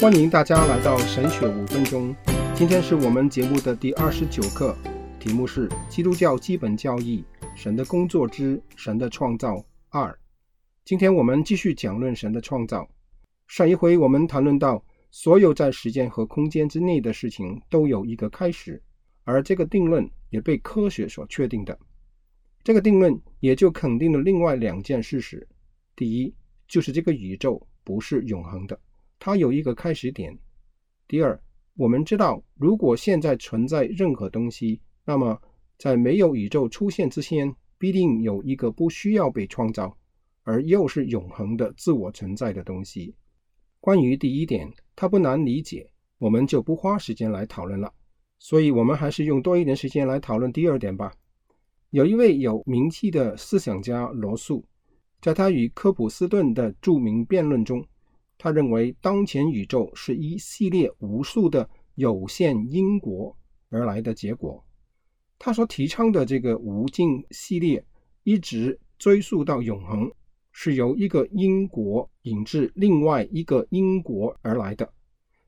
[0.00, 2.14] 欢迎大家来到神学五分钟。
[2.54, 4.76] 今天是我们节目的第二十九课，
[5.20, 7.24] 题目是《基督教基本教义：
[7.54, 10.10] 神的工作之神的创造二》。
[10.84, 12.86] 今天我们继续讲论神的创造。
[13.46, 18.82] 上一回我们谈论到，所有在时间和空间之内的事情都有一个开始，
[19.22, 21.78] 而这个定论也被科学所确定的。
[22.64, 25.46] 这个定论也就肯定了另外两件事实：
[25.94, 26.34] 第一，
[26.66, 28.78] 就是这个宇宙不是永恒的。
[29.24, 30.38] 它有一个开始点。
[31.08, 31.40] 第二，
[31.76, 35.40] 我们知道，如果现在存在任何东西，那么
[35.78, 39.96] 在没有宇宙出现之前，必定有一个不需要被创造，
[40.42, 43.14] 而又是永恒的自我存在的东西。
[43.80, 47.90] 关于第一点，它不难理解，我们就不花时间来讨论了。
[48.38, 51.10] 所以，我们还是用多一点时间来讨论第二点吧。
[51.88, 54.62] 有一位有名气的思想家罗素，
[55.22, 57.82] 在他与科普斯顿的著名辩论中。
[58.44, 63.34] 他认为，当前宇宙是一系列无数的有限因果
[63.70, 64.62] 而来的结果。
[65.38, 67.82] 他所提倡的这个无尽系列，
[68.22, 70.12] 一直追溯到永恒，
[70.52, 74.92] 是由一个因果引致另外一个因果而来的。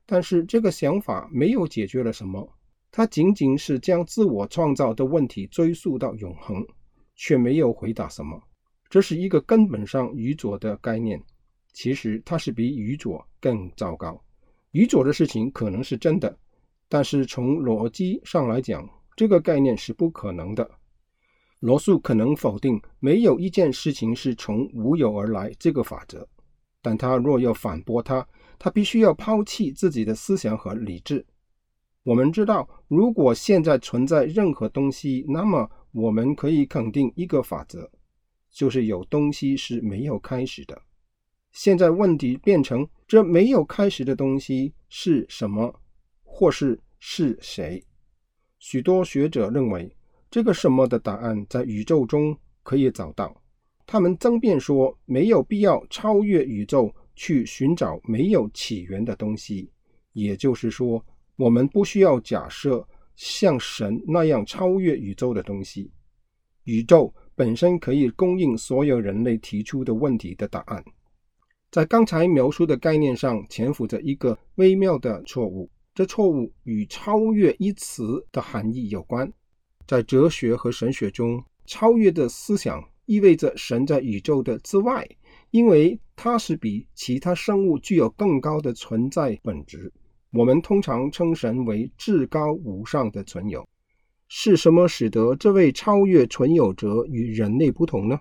[0.07, 2.51] 但是，这个想法没有解决了什么，
[2.89, 6.65] 它仅仅是将自我创造的问题追溯到永恒，
[7.15, 8.41] 却没有回答什么。
[8.89, 11.23] 这是一个根本上愚拙的概念。
[11.73, 14.21] 其实它是比愚拙更糟糕。
[14.71, 16.37] 愚拙的事情可能是真的，
[16.87, 20.69] 但是从逻辑上来讲，这个概念是不可能的。
[21.59, 26.27] 罗素可能否定没有一件事情是从无有而来这个法则，
[26.83, 28.27] 但他若要反驳他，
[28.59, 31.25] 他必须要抛弃自己的思想和理智。
[32.03, 37.89] 我们知道，如果现在存在任何东西，那么我们可以肯定一个法则，
[38.51, 40.79] 就是有东西是没有开始的。
[41.57, 45.73] 现在问题变成：这没有开始的东西是什么，
[46.23, 47.83] 或是是谁？
[48.59, 49.91] 许多学者认为，
[50.29, 53.35] 这个什么的答案在宇宙中可以找到。
[53.87, 59.67] 他们争辩说，没有必要超越宇宙去寻找没有起源的东西。
[60.13, 61.03] 也就是说，
[61.37, 65.91] 我们不需要假设像神那样超越宇宙的东西。
[66.65, 70.85] 宇宙本身可以供应所有人类提出的问题的答案。
[71.69, 79.31] 在刚才描述的概念上潜伏着一个微妙的错误，这错误与“超越”一词的含义有关。
[79.85, 85.07] 在哲学和神学中，超越的思想意味着神在宇宙的之外，
[85.51, 89.91] 因为它是比其他生物具有更高的存在本质。
[90.31, 93.67] 我们通常称神为至高无上的存有。
[94.29, 98.19] 是什么使得这位超越存有者与人类不同呢？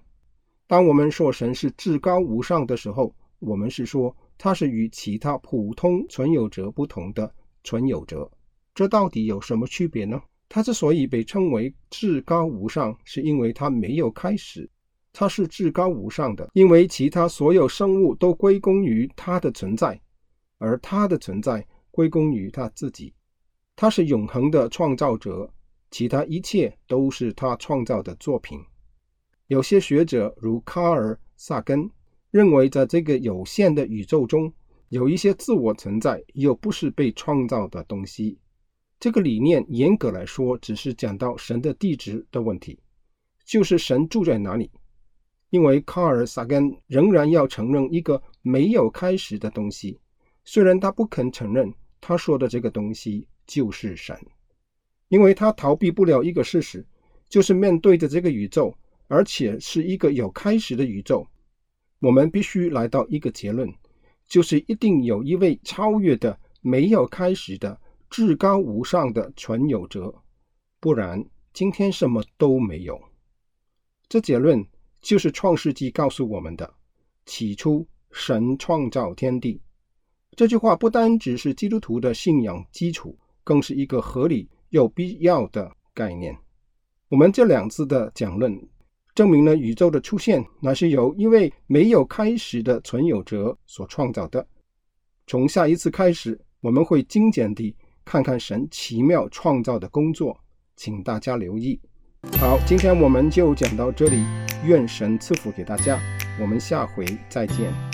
[0.69, 7.32] 当我们说神是至高无上的时候，我们是说，它是与其他普通存有者不同的
[7.64, 8.30] 存有者，
[8.74, 10.20] 这到底有什么区别呢？
[10.48, 14.69] 它之所以被称为至高无上，是因为它没有开始，
[15.12, 20.00] 它是至高无上的，因为其他所有生物都归功于它的存在，
[20.58, 23.12] 而它的存在归功于它自己。
[23.74, 25.53] 它是永恒的创造者，
[25.91, 28.58] 其他一切都是他创造的作品。
[29.48, 31.91] 有些学者如卡尔萨根。
[32.36, 34.52] 认为，在这个有限的宇宙中，
[34.91, 38.38] 有一些自我存在又不是被创造的东西。
[39.00, 42.78] 这个理念严格来说，只是讲到神的地址的问题，
[43.47, 44.70] 就是神住在哪里。
[45.50, 49.98] 因为卡尔萨根仍然要承认一个没有开始的东西，
[50.44, 54.18] 虽然他不肯承认他说的这个东西就是神，
[55.08, 56.84] 因为他逃避不了一个事实，
[57.28, 58.74] 就是面对着这个宇宙，
[59.08, 61.26] 而且是一个有开始的宇宙。
[62.06, 63.69] 我们必须来到一个结论，
[64.28, 70.15] 就是一定有一位超越的、没有开始的、至高无上的存有者，
[70.78, 72.97] 不然今天什么都没有。
[74.09, 74.65] 这结论
[75.01, 76.75] 就是《创世纪》告诉我们的：
[77.25, 79.60] 起初，神创造天地。
[80.36, 86.39] 这句话不单只是基督徒的信仰基础，更是一个合理又必要的概念。
[87.09, 88.57] 我们这两次的讲论。
[89.16, 94.47] 证明了宇宙的出现乃是由因为没有开始的存有者所创造的。
[95.27, 97.74] 从下一次开始，我们会精简地
[98.04, 100.39] 看看神奇妙创造的工作，
[100.77, 101.80] 请大家留意。
[102.39, 104.22] 好，今天我们就讲到这里，
[104.66, 105.98] 愿神赐福给大家，
[106.39, 107.85] 我们下回再见。